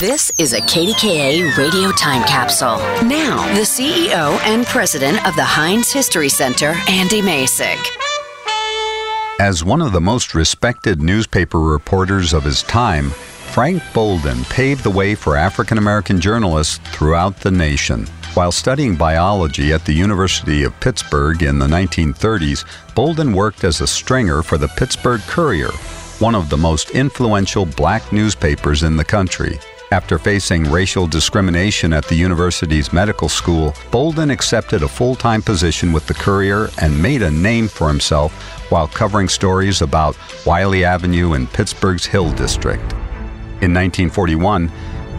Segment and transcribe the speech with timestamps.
[0.00, 2.76] This is a KDKA radio time capsule.
[3.08, 7.84] Now, the CEO and president of the Heinz History Center, Andy Masich.
[9.40, 14.90] As one of the most respected newspaper reporters of his time, Frank Bolden paved the
[14.90, 18.06] way for African American journalists throughout the nation.
[18.34, 23.86] While studying biology at the University of Pittsburgh in the 1930s, Bolden worked as a
[23.88, 25.72] stringer for the Pittsburgh Courier,
[26.20, 29.58] one of the most influential black newspapers in the country.
[29.90, 35.94] After facing racial discrimination at the university's medical school, Bolden accepted a full time position
[35.94, 38.32] with the Courier and made a name for himself
[38.70, 42.82] while covering stories about Wylie Avenue in Pittsburgh's Hill District.
[43.62, 44.70] In 1941,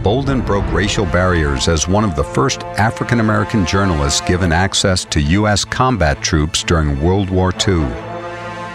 [0.04, 5.20] Bolden broke racial barriers as one of the first African American journalists given access to
[5.20, 5.64] U.S.
[5.64, 7.88] combat troops during World War II.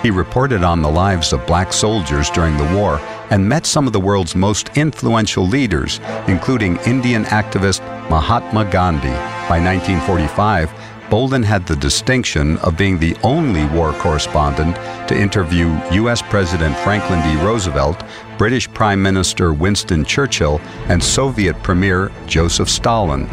[0.03, 3.93] He reported on the lives of black soldiers during the war and met some of
[3.93, 9.15] the world's most influential leaders, including Indian activist Mahatma Gandhi.
[9.47, 10.71] By 1945,
[11.09, 14.75] Bolden had the distinction of being the only war correspondent
[15.07, 16.21] to interview U.S.
[16.21, 17.41] President Franklin D.
[17.43, 18.03] Roosevelt,
[18.37, 23.27] British Prime Minister Winston Churchill, and Soviet Premier Joseph Stalin,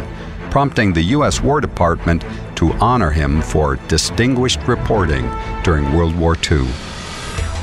[0.50, 1.40] prompting the U.S.
[1.40, 2.24] War Department
[2.56, 5.28] to honor him for distinguished reporting
[5.64, 6.66] during World War II.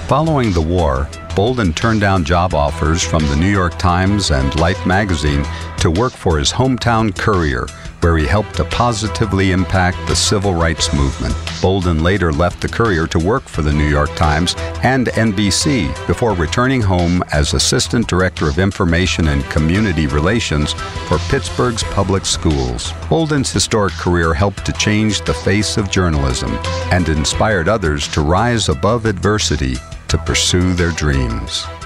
[0.07, 1.07] Following the war,
[1.39, 5.45] Bolden turned down job offers from the New York Times and Life magazine
[5.77, 7.65] to work for his hometown Courier,
[8.01, 11.33] where he helped to positively impact the civil rights movement.
[11.61, 16.33] Bolden later left the Courier to work for the New York Times and NBC before
[16.33, 20.73] returning home as Assistant Director of Information and Community Relations
[21.07, 22.91] for Pittsburgh's public schools.
[23.09, 26.51] Bolden's historic career helped to change the face of journalism
[26.91, 29.77] and inspired others to rise above adversity
[30.09, 31.78] to pursue their dreams.